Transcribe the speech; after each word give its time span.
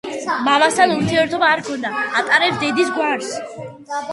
მამასთან 0.45 0.93
ურთიერთობა 0.93 1.51
არ 1.57 1.63
ჰქონია, 1.65 2.01
ატარებს 2.23 2.59
დედის 2.65 2.91
გვარს. 2.97 3.31